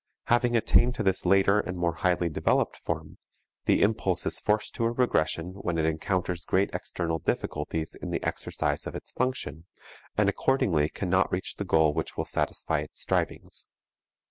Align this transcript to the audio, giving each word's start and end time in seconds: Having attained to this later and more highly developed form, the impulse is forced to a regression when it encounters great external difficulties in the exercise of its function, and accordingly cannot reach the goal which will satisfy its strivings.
Having 0.25 0.55
attained 0.57 0.95
to 0.95 1.03
this 1.03 1.27
later 1.27 1.59
and 1.59 1.77
more 1.77 1.93
highly 1.93 2.27
developed 2.27 2.75
form, 2.75 3.19
the 3.65 3.83
impulse 3.83 4.25
is 4.25 4.39
forced 4.39 4.73
to 4.73 4.85
a 4.85 4.91
regression 4.91 5.51
when 5.53 5.77
it 5.77 5.85
encounters 5.85 6.43
great 6.43 6.71
external 6.73 7.19
difficulties 7.19 7.93
in 7.93 8.09
the 8.09 8.23
exercise 8.23 8.87
of 8.87 8.95
its 8.95 9.11
function, 9.11 9.65
and 10.17 10.27
accordingly 10.27 10.89
cannot 10.89 11.31
reach 11.31 11.57
the 11.57 11.65
goal 11.65 11.93
which 11.93 12.17
will 12.17 12.25
satisfy 12.25 12.79
its 12.79 12.99
strivings. 12.99 13.67